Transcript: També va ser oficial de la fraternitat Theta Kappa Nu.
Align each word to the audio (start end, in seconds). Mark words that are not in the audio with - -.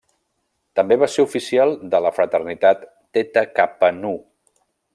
També 0.79 0.95
va 1.01 1.09
ser 1.15 1.25
oficial 1.25 1.75
de 1.91 2.01
la 2.05 2.13
fraternitat 2.15 2.89
Theta 3.17 3.45
Kappa 3.61 3.91
Nu. 4.03 4.15